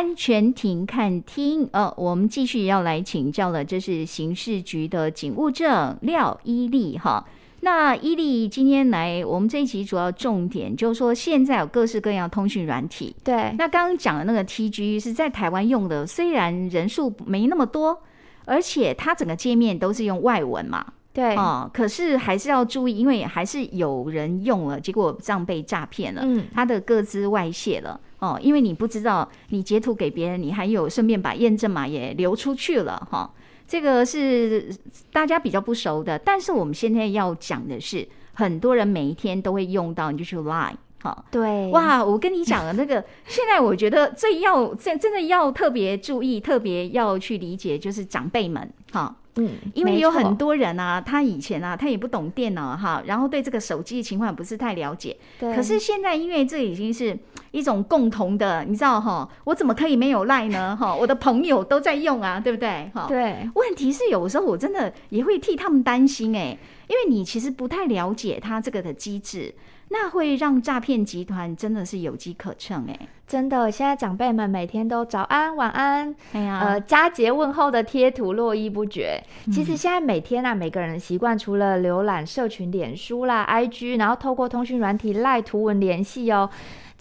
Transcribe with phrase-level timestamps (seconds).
[0.00, 1.68] 安全庭看厅。
[1.72, 7.22] 呃，我们继续要来请教了，这是刑事局的警务证廖伊利哈。
[7.60, 13.14] 那伊利今天来，我们这一集主要重点就是说，现在有各式各样通讯软体。
[13.22, 18.00] 对，那刚刚讲的那个 TG 是在台湾用的，虽然人数没那么多，
[18.46, 20.82] 而且它整个界面都是用外文嘛。
[21.12, 33.30] 对哦，可是还是要注意，因为还是有人用了，结果这样被诈骗了，嗯，他的个资外泄了哦，因为你不知道，你截图给别人，你还有顺便把验证码也留出去了哈、哦，
[33.66, 34.72] 这个是
[35.12, 49.04] 大家比较不熟的，但是我们现在要讲的是，很多人每一天都会用到，你就去 Line 哈、哦，对，哇，我跟你讲的那个，现在我觉得最要真真的要特别注意，特别要去理解，就是长辈们哈。
[49.04, 55.16] 哦嗯，因为有很多人啊，他以前啊，他也不懂电脑哈，然后对这个手机的情况也不是太了解。
[55.38, 55.54] 对。
[55.54, 57.16] 可是现在，因为这已经是
[57.50, 60.76] 一种共同的，你知道哈，我怎么可以没有 Line 呢？
[60.76, 62.90] 哈，我的朋友都在用啊，对不对？
[62.94, 63.06] 哈。
[63.08, 63.48] 对。
[63.54, 66.56] 问题是有时候我真的也会替他们担心哎，
[66.88, 69.54] 因为你其实不太了解他这个的机制。
[69.92, 79.20] 那会让诈骗集团真的是有机可乘哎、欸，真的，现在长辈们每天都早安、晚安，哎呀，呃，佳节问候的贴图络绎不绝。
[79.46, 86.48] 嗯、其实现在每天啊，每个人的习惯除了浏览社群、脸书啦、IG，然后透过通讯软体赖图文联系哦。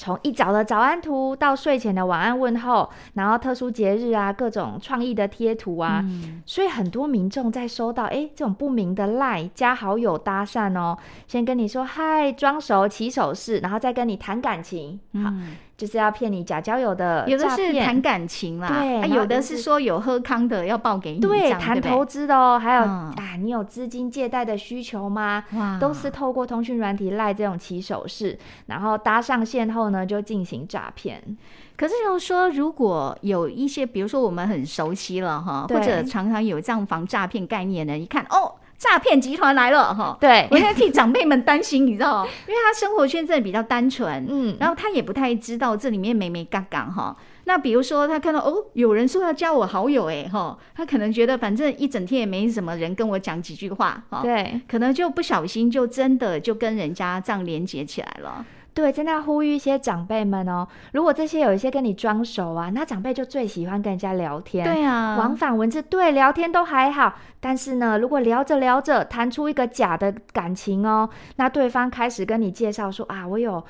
[0.02, 15.30] 从一早的早安图到睡前的晚安问候，然后特殊节日啊，各种创意的贴图啊，嗯、所以很多民众在收到哎这种不明的 LINE 加好友搭讪哦，先跟你说嗨，装熟起手势，然后再跟你谈感情，好。
[15.30, 25.42] 嗯就是要骗你假交友的，有的是谈感情啦，对，啊、有的是说有喝康的要报给你，对，谈投资的哦，还有、嗯、啊，你有资金借贷的需求吗？
[25.54, 31.24] 哇，都是透过通讯软体赖这种起手式，然后搭上线后呢，就进行诈骗。
[31.78, 38.56] 可是就是说，如果有一些，比如说我们很熟悉了哈，或者常常有这样防诈骗概念的，一看哦。
[38.80, 40.18] 诈骗集团来了哈！
[40.22, 47.16] 对，我现在替长辈们担心，你知道， 因为他生活圈真的比较单纯，嗯，然后他也不太知道这里面美美嘎嘎哈。
[47.44, 58.46] 那比如说他看到哦，有人说要加我好友哎哈，他可能觉得反正一整天也没什么人跟我讲几句话哈，对，可能就不小心就真的就跟人家这样连接起来了。
[58.80, 60.66] 对，真的要呼吁一些长辈们哦。
[60.94, 64.64] 如果这些有一些跟你装熟啊，那长辈就最喜欢跟人家聊天。
[64.64, 67.16] 对啊，往返文字，对，聊天都还好。
[67.42, 73.64] 但是呢，如果聊着聊着谈出一个假的感情哦，那对方开始跟你介绍说啊，我有。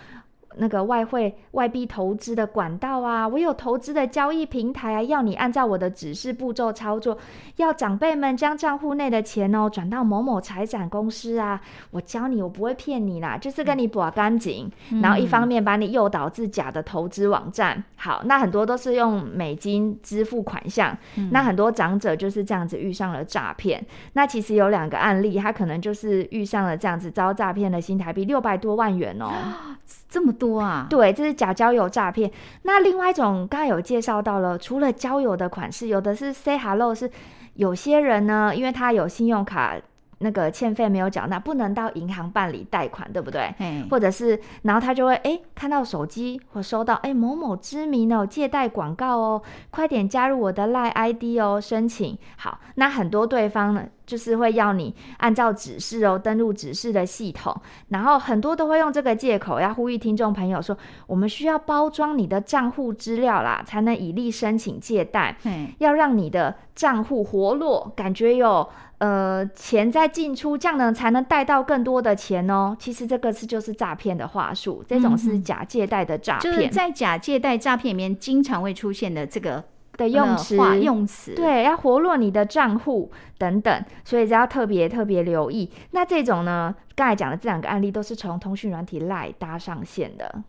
[0.60, 7.18] 那个外汇外币投资的管道啊，我有投资的交易平台啊，要你按照我的指示步骤操作，
[7.56, 11.60] 要长辈们将账户内的钱哦转到某某财产公司啊，
[11.92, 17.84] 我教你，我不会骗你啦，就是跟你把干净，嗯、然后一方面把你诱导至假的投资网站。
[17.96, 23.86] 好，那很多都是用美金支付款项，嗯、那很多长者就是这样子遇上了诈骗。
[24.14, 29.30] 那其实有两个案例，他可能就是遇上了这样子遭诈骗的新台币六百多万元哦。
[30.08, 30.88] 这么多啊？
[30.90, 32.32] 对，这是假交友诈骗。
[32.64, 37.10] 那另外一种，刚才有介绍到了，除了交友的款式，有的是 say hello，是
[37.56, 39.76] 有些人呢，因为他有信用卡。
[40.22, 43.56] 那个欠费没有缴纳，不能到银行办理贷款，对不对？
[43.58, 52.62] 嘿或者是，然后他就会哎看到手机或收到哎某某知名哦借贷广告哦，快点加入我的 LINE ID 哦，申请好。
[52.76, 57.54] 那很多对方呢，就是会要你按照指示哦登录指示的系统，
[57.90, 68.70] 然后很多都会用这个借口，要呼吁听众朋友说，我们需要包装你的账户资料啦，才能以利申请借贷，嗯要让你的账户活络，感觉有。
[69.00, 72.76] 呃，钱在进出，这样呢才能贷到更多的钱哦。
[72.78, 76.54] 其实这个是就是诈骗的话术，这种是假借贷的诈骗。
[76.54, 79.64] 就是在假借贷诈骗里面经常会出现的这个
[79.98, 85.70] 的用词，用词对，要活络你的账户等等，所以就要特别特别留意。
[85.92, 90.44] 那这种呢，刚才讲的这两个案例都是从通讯软体 LINE 搭上线的，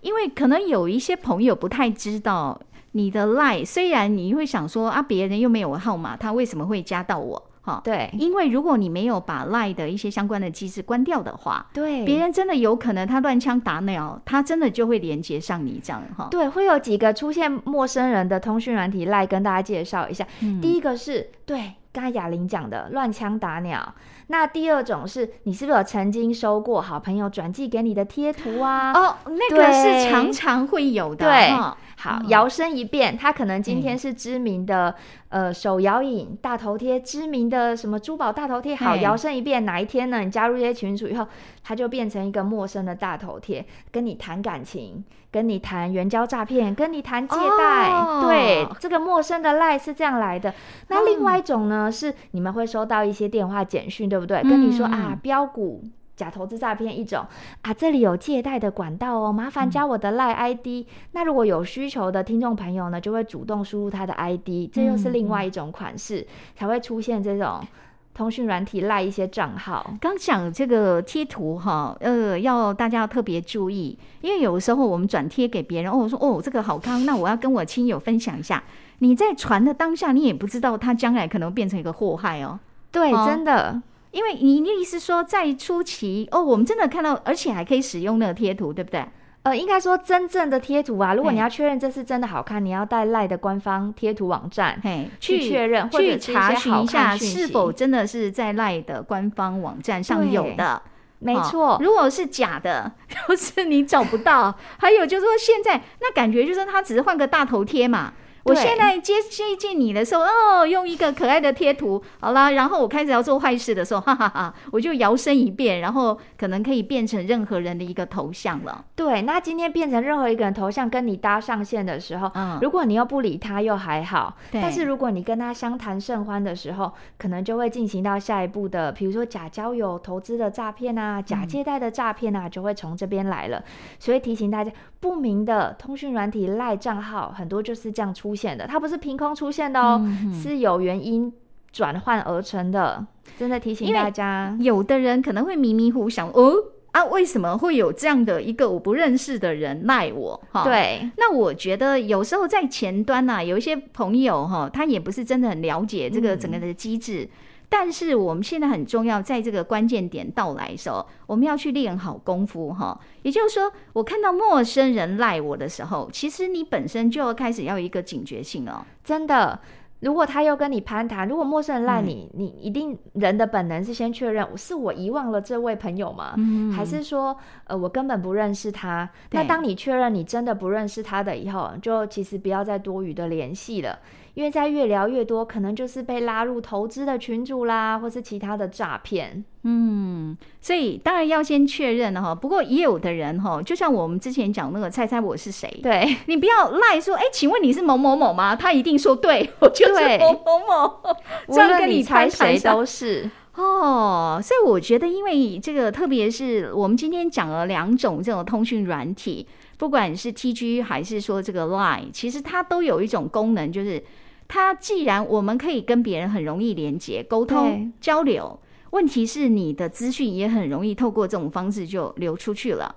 [0.00, 2.60] 因为可能有一些朋友不太知道
[2.92, 7.50] 你的 LINE，虽然你会想说啊，别人又没有我号码，他为什么会加到我？
[7.64, 16.26] 好，对，因为如果你没有把 LINE 的一些相关的机制关掉的话，对，别人真的有可能他乱枪打鸟，他真的就会连接上你这样哈。
[16.28, 20.26] 对，会有几个出现陌生人的通讯软体 LINE 跟大家介绍一下。
[20.40, 23.94] 嗯、第一个是对，刚才雅玲讲的乱枪打鸟。
[24.28, 28.92] 那第二种是你是不是有曾经收过好朋友转寄给你的贴图啊？
[28.92, 31.26] 哦，那个是常常会有的。
[31.26, 31.52] 对。
[31.98, 34.92] 好，摇身一变，他可能今天是知名的、
[35.28, 38.74] 嗯、呃手摇影大头贴，知名的什么珠宝大头贴。
[38.74, 40.18] 好，摇身一变，哪一天呢？
[40.18, 41.28] 你加入这些群组以后，
[41.62, 47.90] 他就变成一个陌生的大头贴，跟你谈感情，跟你谈援交诈骗，跟你谈借贷。
[47.90, 50.52] 哦、对，这个陌生的赖是这样来的。
[50.88, 54.42] 那另外一种呢，嗯、是你们会收到一些电话简讯，对不对？
[54.42, 55.82] 跟你说、嗯、啊，标股。
[56.14, 57.24] 假投资诈骗一种
[57.62, 60.66] 啊，这里有借贷的管道哦，麻烦加我的 LINE ID。
[60.66, 67.66] 嗯、那如果有需求的听众朋友呢，就会主动输入他的 ID，这又是另外一种款式，嗯、才会出现这种
[68.14, 69.94] 通讯软体赖一些账号。
[70.00, 78.62] 刚讲这个贴图哈，呃，要大家要特别注意，因为有时候我们转贴给别人，哦，我说哦这个好康，那我要跟我亲友分享一下。
[78.98, 82.60] 你在传的当下，你也不知道他将来可能变成一个祸害哦。
[82.90, 83.82] 对，哦、真的。
[84.12, 89.04] 因为你的意思说，在初期哦，我们真的看到，而且还可以使用那个贴图，对不对？
[89.44, 94.80] 呃，应该说真正的贴图啊，如果你要确认这是真的好看，你要带赖的官方贴图网站
[95.18, 100.80] 去确认，或者去查询一下是否真的是在赖的官方网站上有的。
[101.18, 102.90] 没错，如果是假的，
[103.28, 104.52] 就是你找不到。
[104.78, 108.12] 还有就是说，现在那感觉就是他只是换个大头贴嘛。
[108.44, 118.84] 我现在接接近你的时候，哦，用一个可爱的贴图，好啦，然后我开始要做坏事的时候， 哈哈哈，我就摇身一变，然后可能可以变成任何人的一个头像了。
[118.96, 124.36] 对，那今天变成任何一个人头像跟你搭上线的时候，嗯，如果你又不理他，又还好。
[124.50, 124.60] 对。
[124.60, 133.62] 但是如果你跟他相谈甚欢的时候，可能就会进行到下一步的，比如说假交友、投资的诈骗啊，假借贷的诈骗啊，就会从这边来了。
[134.00, 138.31] 所以提醒大家，不明的通讯软体赖账号很多就是这样出。
[138.32, 141.30] 出现的，它不是凭空出现的哦，嗯、是有原因
[141.70, 143.06] 转换而成的。
[143.38, 146.54] 真的提醒大家，有的人可能会迷迷糊想，哦
[146.92, 150.40] 啊，为什么会有这样的一个我不认识的人赖我？
[150.50, 151.10] 哈，对。
[151.18, 157.24] 那我觉得有时候在前端呐、啊，有一些朋友哈，他也不是真的很了解这个整个的机制。
[157.24, 157.30] 嗯
[157.74, 163.00] 但是我们现在很重要，在这个关键点到来的时候，我们要去练好功夫哈。
[163.22, 168.84] 也就是说，我看到陌生人赖我的时候，其实你本身就要开始要有一个警觉性哦。
[169.02, 169.58] 真的，
[170.00, 176.34] 如果他又跟你攀谈，如果陌生人赖你，嗯、你一定人的本能是先确认，是我遗忘了这位朋友吗？
[176.36, 177.34] 嗯、还是说，
[177.64, 179.08] 呃，我根本不认识他？
[179.30, 183.98] 那当你确认你真的不认识他的以后，就其实不要再多余的联系了。
[184.34, 189.44] 因为在越聊越多，可能就是被拉入投资的群组啦，或是其他的诈骗。
[189.64, 192.34] 嗯，所以当然要先确认了哈。
[192.34, 198.56] 不过也有的人哈，就像我们之前讲那个猜猜我是谁，对，你不要赖说，哎，请问你是某某某吗？
[198.56, 201.00] 他一定说对，我就是某某某。
[201.48, 204.40] 这样跟你猜谁都是哦。
[204.42, 209.46] 所以我觉得，因为这个，特别是我们今天讲了两种这种通讯软体，
[209.78, 214.02] 不管是 TG 还是说这个 Line，其实它都有一种功能，就是。
[214.48, 218.60] 它既然我们可以跟别人很容易连接、沟通、交流，
[218.90, 222.94] 问题是你的资讯也很容易透过这种方式就流出去了。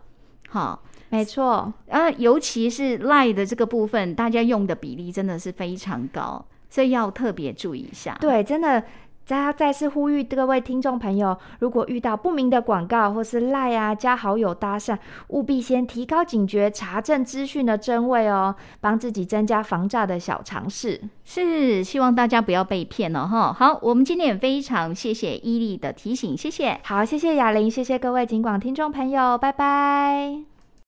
[0.50, 1.74] 好，没错。
[1.88, 8.18] 呃，尤其是 Line 的这个部分，大家用的比例真的是非常高，所以要特别注意一下。
[8.20, 8.84] 对，真的。
[9.26, 14.98] 再再次呼吁各位听众朋友，如果遇到不明的广告或是赖啊加好友搭讪，
[15.30, 21.02] 务必先提高警觉，查证资讯的真伪哦，帮自己增加防诈的小常识。
[21.24, 23.52] 是，希望大家不要被骗了哈。
[23.52, 26.80] 好，我们今天也非常谢谢伊利的提醒，谢谢。
[26.84, 30.55] 好，谢谢雅玲，谢谢各位警广听众朋友，拜拜。